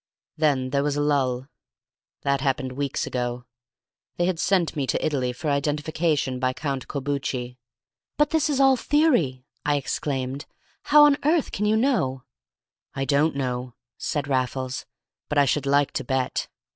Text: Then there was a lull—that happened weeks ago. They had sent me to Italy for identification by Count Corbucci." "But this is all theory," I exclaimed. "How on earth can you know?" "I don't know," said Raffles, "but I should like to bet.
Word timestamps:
Then 0.35 0.71
there 0.71 0.81
was 0.81 0.95
a 0.95 1.01
lull—that 1.01 2.41
happened 2.41 2.71
weeks 2.71 3.05
ago. 3.05 3.45
They 4.17 4.25
had 4.25 4.39
sent 4.39 4.75
me 4.75 4.87
to 4.87 5.05
Italy 5.05 5.31
for 5.31 5.47
identification 5.51 6.39
by 6.39 6.53
Count 6.53 6.87
Corbucci." 6.87 7.59
"But 8.17 8.31
this 8.31 8.49
is 8.49 8.59
all 8.59 8.75
theory," 8.77 9.45
I 9.63 9.75
exclaimed. 9.75 10.47
"How 10.85 11.03
on 11.05 11.17
earth 11.23 11.51
can 11.51 11.67
you 11.67 11.77
know?" 11.77 12.23
"I 12.95 13.05
don't 13.05 13.35
know," 13.35 13.75
said 13.95 14.27
Raffles, 14.27 14.87
"but 15.29 15.37
I 15.37 15.45
should 15.45 15.67
like 15.67 15.91
to 15.91 16.03
bet. 16.03 16.47